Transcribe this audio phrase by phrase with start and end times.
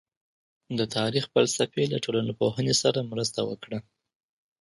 [0.77, 3.79] د تاريخ فلسفې له ټولنپوهنې سره مرسته وکړه.